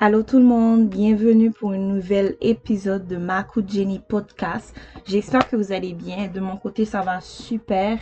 [0.00, 4.72] Allô tout le monde, bienvenue pour un nouvel épisode de Maku Jenny Podcast.
[5.04, 6.28] J'espère que vous allez bien.
[6.28, 7.98] De mon côté, ça va super.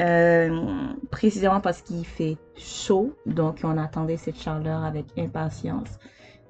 [0.00, 6.00] Euh, précisément parce qu'il fait chaud, donc on attendait cette chaleur avec impatience.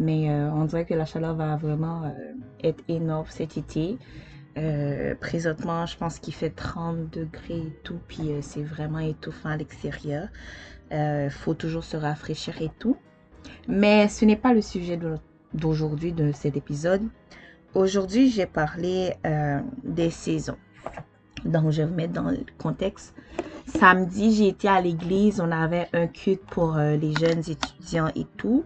[0.00, 2.32] Mais euh, on dirait que la chaleur va vraiment euh,
[2.64, 3.98] être énorme cet été.
[5.20, 10.28] présentement, je pense qu'il fait 30 degrés et tout, puis c'est vraiment étouffant à l'extérieur.
[10.90, 12.96] Il faut toujours se rafraîchir et tout.
[13.68, 14.98] Mais ce n'est pas le sujet
[15.52, 17.02] d'aujourd'hui, de, cet épisode.
[17.74, 20.56] Aujourd'hui, j'ai parlé euh, des saisons.
[21.44, 23.14] Donc, je vais remettre dans le contexte.
[23.66, 25.40] Samedi, j'ai été à l'église.
[25.40, 28.64] On avait un culte pour euh, les jeunes étudiants et tout,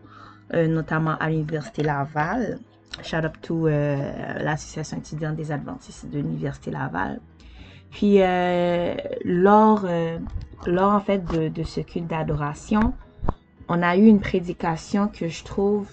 [0.54, 2.60] euh, notamment à l'Université Laval.
[3.02, 7.20] Shout out to l'Association étudiante des Adventistes de l'Université Laval.
[7.90, 8.18] Puis,
[9.24, 9.86] lors,
[10.66, 12.92] lors en fait de, de ce culte d'adoration,
[13.68, 15.88] on a eu une prédication que je trouve,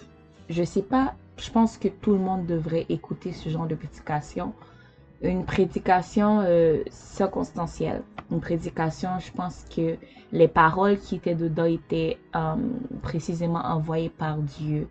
[0.49, 4.53] je sais pas, je pense que tout le monde devrait écouter ce genre de prédication.
[5.21, 8.03] Une prédication euh, circonstancielle.
[8.31, 9.97] Une prédication, je pense que
[10.31, 12.55] les paroles qui étaient dedans étaient euh,
[13.01, 14.87] précisément envoyées par Dieu,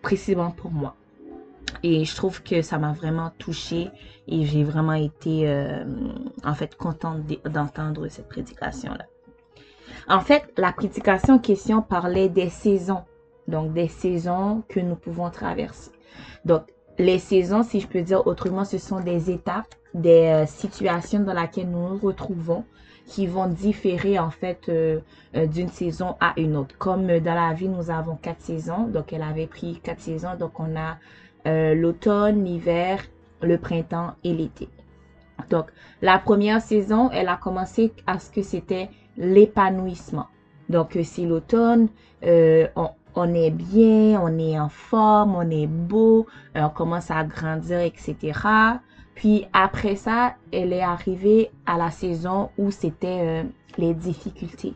[0.00, 0.96] précisément pour moi.
[1.82, 3.90] Et je trouve que ça m'a vraiment touchée
[4.28, 5.84] et j'ai vraiment été euh,
[6.44, 9.06] en fait contente d'entendre cette prédication-là.
[10.08, 13.02] En fait, la prédication en question parlait des saisons.
[13.48, 15.90] Donc, des saisons que nous pouvons traverser.
[16.44, 16.62] Donc,
[16.98, 21.32] les saisons, si je peux dire autrement, ce sont des étapes, des euh, situations dans
[21.32, 22.64] lesquelles nous nous retrouvons
[23.06, 25.00] qui vont différer en fait euh,
[25.34, 26.76] euh, d'une saison à une autre.
[26.78, 28.86] Comme dans la vie, nous avons quatre saisons.
[28.86, 30.36] Donc, elle avait pris quatre saisons.
[30.38, 30.98] Donc, on a
[31.74, 33.02] l'automne, l'hiver,
[33.42, 34.68] le printemps et l'été.
[35.50, 35.66] Donc,
[36.00, 40.26] la première saison, elle a commencé à ce que c'était l'épanouissement.
[40.68, 41.88] Donc, euh, si l'automne,
[42.24, 42.66] euh,
[43.14, 47.80] on, est bien, on est en forme, on est beau, euh, on commence à grandir,
[47.80, 48.16] etc.
[49.14, 53.44] Puis après ça, elle est arrivée à la saison où c'était
[53.76, 54.74] les difficultés.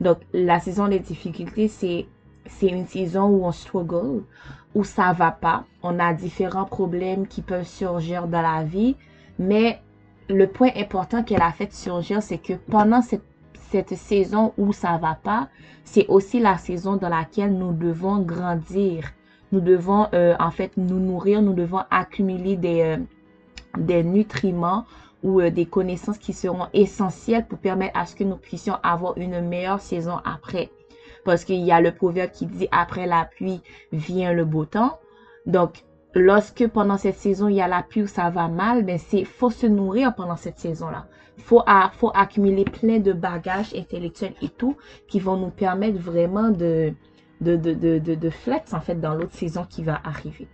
[0.00, 2.06] Donc, la saison des difficultés, c'est
[2.48, 4.22] c'est une saison où on struggle,
[4.74, 5.64] où ça va pas.
[5.82, 8.96] On a différents problèmes qui peuvent surgir dans la vie,
[9.38, 9.80] mais
[10.28, 13.24] le point important qu'elle a fait surgir, c'est que pendant cette
[13.70, 15.48] cette saison où ça va pas,
[15.84, 19.12] c'est aussi la saison dans laquelle nous devons grandir.
[19.52, 22.96] Nous devons euh, en fait nous nourrir, nous devons accumuler des, euh,
[23.78, 24.84] des nutriments
[25.22, 29.16] ou euh, des connaissances qui seront essentielles pour permettre à ce que nous puissions avoir
[29.16, 30.70] une meilleure saison après.
[31.24, 33.60] Parce qu'il y a le proverbe qui dit après la pluie
[33.92, 34.98] vient le beau temps.
[35.46, 35.84] Donc,
[36.14, 39.24] lorsque pendant cette saison, il y a la pluie où ça va mal, ben c'est
[39.24, 41.06] faut se nourrir pendant cette saison-là.
[41.38, 44.76] Faut, faut accumuler plein de bagages intellectuels et tout
[45.06, 46.94] qui vont nous permettre vraiment de,
[47.40, 50.48] de, flex en fait dans l'autre saison qui va arriver.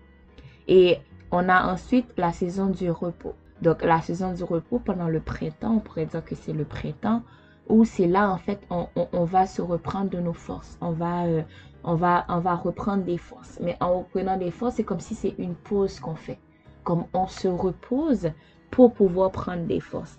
[0.69, 0.99] Et
[1.31, 3.35] on a ensuite la saison du repos.
[3.61, 7.23] Donc la saison du repos pendant le printemps, on pourrait dire que c'est le printemps,
[7.69, 10.79] où c'est là en fait on, va se reprendre de nos forces.
[10.83, 11.43] Euh,
[11.85, 13.59] on va, on va reprendre des forces.
[13.63, 16.39] Mais en reprenant des forces, c'est comme si c'est une pause qu'on fait.
[16.83, 18.31] Comme on se repose
[18.71, 20.19] pour pouvoir prendre des forces.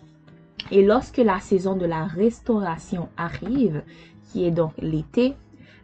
[0.71, 3.83] Et lorsque la saison de la restauration arrive,
[4.31, 5.35] qui est donc l'été,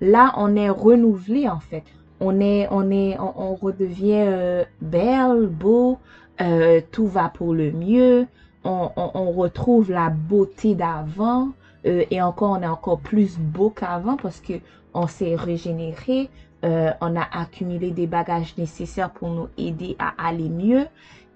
[0.02, 1.84] là, on est renouvelé en fait.
[2.20, 6.00] On est, on est, on, redevient euh, belle, beau,
[6.42, 8.28] euh, tout va pour le mieux.
[8.64, 11.50] On, retrouve la beauté d'avant.
[11.86, 14.54] Euh, et encore, on est encore plus beau qu'avant parce que
[14.94, 16.30] on s'est régénéré,
[16.66, 20.86] euh, on a accumulé des bagages nécessaires pour nous aider à aller mieux.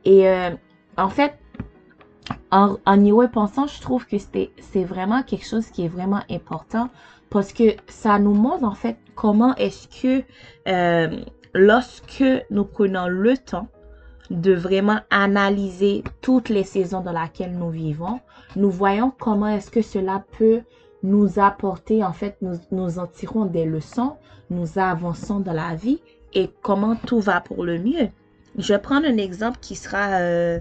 [0.06, 0.28] Et
[0.98, 1.34] en fait,
[2.53, 6.90] en, y repensant, je trouve que c'est vraiment quelque chose qui est vraiment important
[7.30, 10.24] parce que ça nous montre en fait comment est-ce que
[11.53, 13.68] lorsque nous prenons le temps
[14.30, 18.19] de vraiment analyser toutes les saisons dans lesquelles nous vivons,
[18.56, 20.62] nous voyons comment est-ce que cela peut
[21.03, 24.16] nous apporter, en fait, nous, nous en tirons des leçons,
[24.50, 26.02] nous avançons dans la vie
[26.34, 28.10] et comment tout va pour le mieux.
[28.57, 30.60] Je vais prendre un exemple qui sera euh,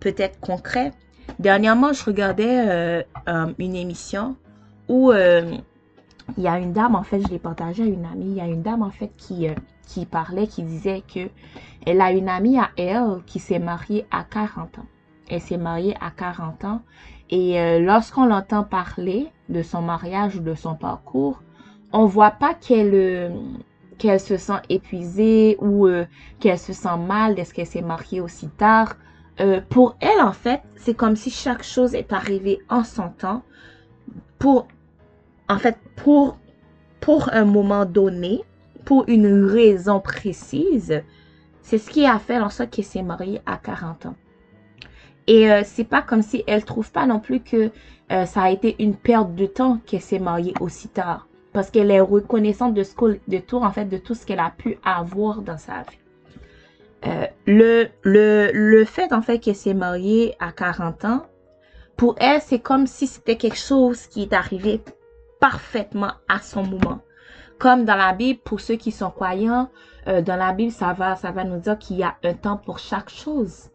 [0.00, 0.92] peut-être concret.
[1.38, 4.36] Dernièrement, je regardais euh, euh, une émission
[4.88, 8.34] où il y a une dame, en fait, je l'ai partagé à une amie, il
[8.34, 9.46] y a une dame, en fait, qui,
[9.86, 11.28] qui parlait, qui disait que
[11.86, 14.86] elle a une amie à elle qui s'est mariée à 40 ans.
[15.28, 16.82] Elle s'est mariée à 40 ans
[17.30, 21.42] et euh, lorsqu'on l'entend parler de son mariage ou de son parcours,
[21.92, 26.04] on voit pas qu'elle euh, se sent épuisée ou euh,
[26.40, 28.96] qu'elle se sent mal est-ce qu'elle s'est mariée aussi tard.
[29.68, 33.42] Pour elle, en fait, c'est comme si chaque chose est arrivée en son temps
[34.38, 34.66] pour,
[35.48, 36.38] en fait, pour,
[37.00, 38.42] pour un moment donné,
[38.84, 41.02] pour une raison précise,
[41.62, 44.16] c'est ce qui a fait en sorte qu'elle s'est mariée à 40 ans.
[45.26, 47.70] Et euh, c'est pas comme si elle trouve pas non plus que
[48.10, 51.28] euh, ça a été une perte de temps qu'elle s'est mariée aussi tard.
[51.52, 55.42] Parce qu'elle est reconnaissante de tout, en fait, de tout ce qu'elle a pu avoir
[55.42, 55.98] dans sa vie.
[57.06, 61.26] Euh, le, le, le fait, en fait, qu'elle s'est mariée à 40 ans,
[61.96, 64.80] pour elle, c'est comme si c'était quelque chose qui est arrivé
[65.40, 67.00] parfaitement à son moment.
[67.58, 69.68] Comme dans la Bible, pour ceux qui sont croyants,
[70.08, 72.56] euh, dans la Bible, ça va, ça va nous dire qu'il y a un temps
[72.56, 73.70] pour chaque chose.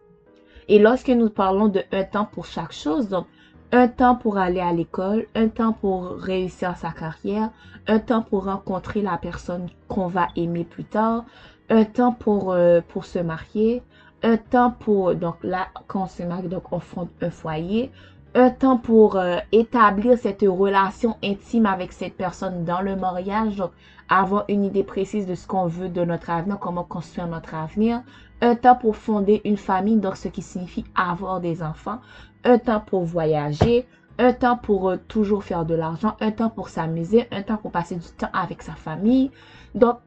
[0.68, 3.28] Et lorsque nous parlons de un temps pour chaque chose, donc
[3.72, 7.50] un temps pour aller à l'école, un temps pour réussir sa carrière,
[7.88, 11.26] un temps pour rencontrer la personne qu'on va aimer plus tard,
[11.70, 13.84] un temps pour, euh, pour se marier,
[14.24, 17.92] un temps pour, donc là, quand on se marie, donc on fonde un foyer,
[18.36, 23.72] un temps pour euh, établir cette relation intime avec cette personne dans le mariage, donc
[24.10, 28.02] avoir une idée précise de ce qu'on veut de notre avenir, comment construire notre avenir,
[28.42, 32.00] un temps pour fonder une famille, donc ce qui signifie avoir des enfants,
[32.44, 33.88] un temps pour voyager,
[34.20, 37.72] un temps pour euh, toujours faire de l'argent, un temps pour s'amuser, un temps pour
[37.72, 39.32] passer du temps avec sa famille.
[39.76, 39.98] Donc,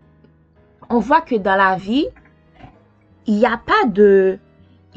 [0.91, 2.07] on voit que dans la vie,
[3.27, 4.39] il n'y a pas de,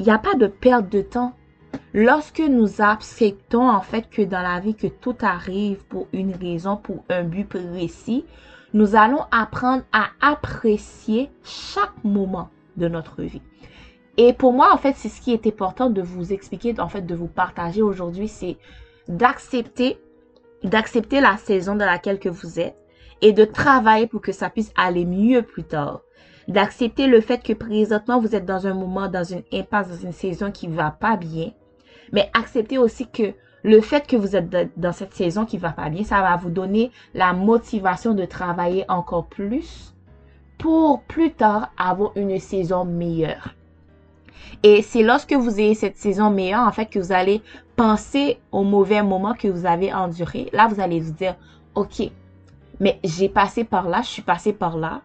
[0.00, 0.18] il
[0.60, 1.32] perte de temps.
[1.92, 6.76] Lorsque nous acceptons en fait que dans la vie que tout arrive pour une raison,
[6.76, 8.24] pour un but précis,
[8.72, 13.42] nous allons apprendre à apprécier chaque moment de notre vie.
[14.16, 17.02] Et pour moi, en fait, c'est ce qui est important de vous expliquer, en fait,
[17.02, 18.56] de vous partager aujourd'hui, c'est
[19.06, 19.98] d'accepter,
[20.64, 22.76] d'accepter la saison dans laquelle que vous êtes
[23.24, 26.02] et de travailler pour que ça puisse aller mieux plus tard.
[26.46, 30.12] D'accepter le fait que présentement vous êtes dans un moment, dans une impasse, dans une
[30.12, 31.52] saison qui va pas bien.
[32.12, 33.32] Mais accepter aussi que
[33.62, 36.50] le fait que vous êtes dans cette saison qui va pas bien, ça va vous
[36.50, 39.94] donner la motivation de travailler encore plus
[40.58, 43.54] pour plus tard avoir une saison meilleure.
[44.62, 47.40] Et c'est lorsque vous ayez cette saison meilleure, en fait, que vous allez
[47.74, 50.50] penser au mauvais moment que vous avez enduré.
[50.52, 51.36] Là, vous allez vous dire,
[51.74, 52.10] OK,
[52.80, 55.02] mais j'ai passé par là, je suis passé par là.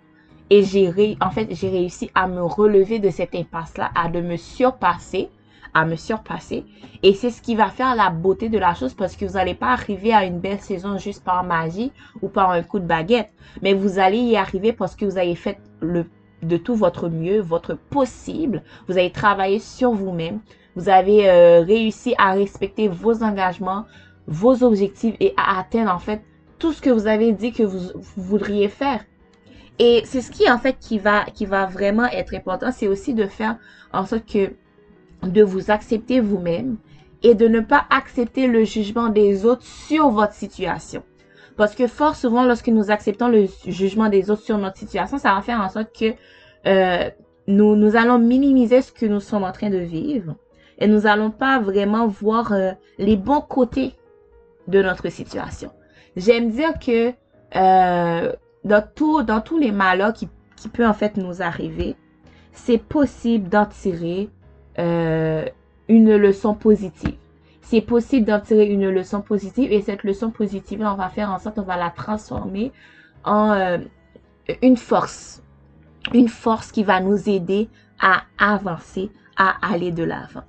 [0.50, 4.36] Et j'ai en fait, j'ai réussi à me relever de cette impasse-là, à de me
[4.36, 5.30] surpasser,
[5.76, 6.66] à me surpasser.
[7.04, 9.54] Et c'est ce qui va faire la beauté de la chose parce que vous n'allez
[9.54, 13.32] pas arriver à une belle saison juste par magie ou par un coup de baguette.
[13.62, 17.76] Mais vous allez y arriver parce que vous avez fait de tout votre mieux, votre
[17.76, 18.64] possible.
[18.88, 20.40] Vous avez travaillé sur vous-même.
[20.76, 23.86] Vous avez euh, réussi à respecter vos engagements,
[24.28, 26.24] vos objectifs et à atteindre en fait
[26.60, 27.80] tout ce que vous avez dit que vous,
[28.16, 29.04] voudriez faire.
[29.80, 31.26] Et c'est ce qui, en fait, qui va,
[31.66, 33.58] vraiment être important, c'est aussi de faire
[33.94, 34.52] en sorte que,
[35.24, 36.78] de vous accepter vous-même
[37.24, 41.04] et de ne pas accepter le jugement des autres sur votre situation.
[41.58, 45.36] Parce que fort souvent, lorsque nous acceptons le jugement des autres sur notre situation, ça
[45.36, 46.14] va faire en sorte que
[46.66, 47.10] euh,
[47.48, 50.36] nous, allons minimiser ce que nous sommes en train de vivre
[50.78, 53.96] et nous allons pas vraiment voir euh, les bons côtés
[54.68, 55.72] de notre situation.
[56.20, 57.14] J'aime dire que
[57.56, 58.34] euh,
[58.66, 60.28] dans, tout, dans tous les malheurs qui,
[60.58, 61.96] qui peuvent en fait nous arriver,
[62.52, 64.30] c'est possible d'en tirer
[64.80, 65.46] euh,
[65.88, 67.16] une leçon positive.
[67.62, 71.40] C'est possible d'en tirer une leçon positive et cette leçon positive, on va faire en
[71.40, 72.74] sorte, on va la transformer
[73.24, 73.78] en euh,
[74.62, 75.42] une force.
[76.14, 77.70] Une force qui va nous aider
[78.02, 80.44] à avancer, à aller de l'avant.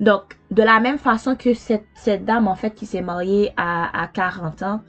[0.00, 4.02] Donc, de la même façon que cette, cette dame, en fait, qui s'est mariée à,
[4.02, 4.80] à 40 ans,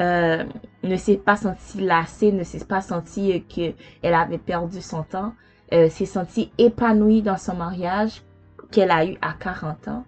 [0.00, 0.44] euh,
[0.82, 5.34] ne s'est pas sentie lassée, ne s'est pas sentie euh, qu'elle avait perdu son temps,
[5.72, 8.22] euh, s'est sentie épanouie dans son mariage
[8.70, 10.04] qu'elle a eu à 40 ans.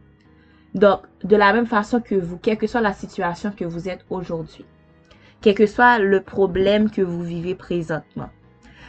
[0.75, 4.05] Donc, de la même façon que vous, quelle que soit la situation que vous êtes
[4.11, 4.65] aujourd'hui,
[5.41, 8.31] quel que soit le problème que vous vivez présentement,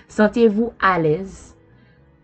[0.08, 1.56] sentez-vous à l'aise.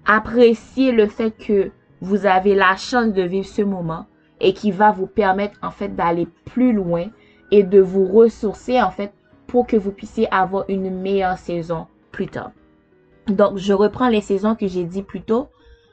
[0.06, 4.08] Appréciez le fait que vous avez la chance de vivre ce moment
[4.40, 7.08] et qui va vous permettre en fait d'aller plus loin
[7.51, 9.13] et de vous ressourcer en fait
[9.48, 12.51] pour que vous puissiez avoir une meilleure saison plus tard.
[13.27, 15.50] Donc, je reprends les saisons que j'ai dit plus tôt.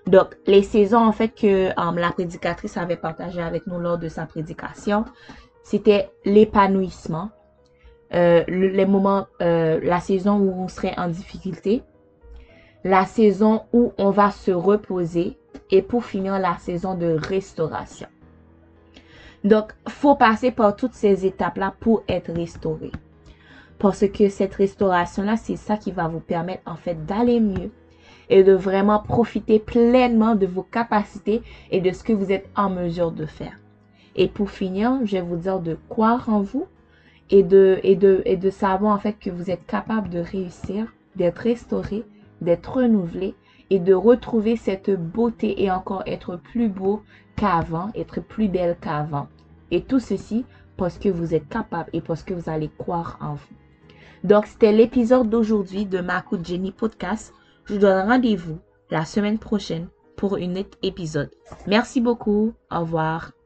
[0.07, 4.09] Donc, les saisons en fait que euh, la prédicatrice avait partagé avec nous lors de
[4.09, 5.05] sa prédication,
[5.63, 7.31] c'était l'épanouissement,
[8.15, 11.83] euh, les moments, euh, la saison où on serait en difficulté,
[12.85, 15.37] la saison où on va se reposer
[15.71, 18.09] et pour finir la saison de restauration.
[19.45, 22.91] Donc, faut passer par toutes ces étapes-là pour être restauré.
[23.79, 27.71] Parce que cette restauration-là, c'est ça qui va vous permettre en fait d'aller mieux
[28.31, 32.71] et de vraiment profiter pleinement de vos capacités et de ce que vous êtes en
[32.71, 33.59] mesure de faire.
[34.17, 36.67] Et pour finir, je vais vous dire de croire en vous
[37.31, 40.93] et de, et de, et de savoir en fait que vous êtes capable de réussir
[41.17, 42.05] d'être restauré,
[42.41, 43.35] d'être renouvelé
[43.71, 47.03] et de retrouver cette beauté et encore être plus beau
[47.39, 49.29] qu'avant, être plus belle qu'avant.
[49.71, 50.45] Et tout ceci
[50.77, 53.55] parce que vous êtes capable et parce que vous allez croire en vous.
[54.25, 57.33] Donc, c'était l'épisode d'aujourd'hui de Makou Jenny Podcast.
[57.67, 58.59] Je vous donne rendez-vous
[58.91, 61.31] la semaine prochaine pour un autre épisode.
[61.67, 62.53] Merci beaucoup.
[62.71, 63.38] Au revoir.